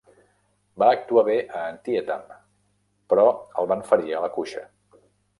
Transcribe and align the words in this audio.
Va 0.83 0.85
actuar 0.91 1.23
bé 1.27 1.35
a 1.59 1.59
Antietam, 1.73 2.23
però 3.13 3.25
el 3.61 3.69
van 3.73 3.83
ferir 3.91 4.15
a 4.15 4.23
la 4.25 4.31
cuixa. 4.39 4.65